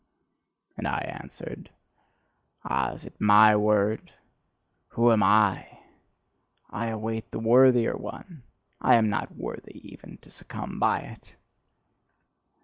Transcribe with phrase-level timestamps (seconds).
[0.77, 1.69] And I answered:
[2.63, 4.11] "Ah, is it MY word?
[4.87, 5.77] Who am I?
[6.71, 8.41] I await the worthier one;
[8.81, 11.35] I am not worthy even to succumb by it."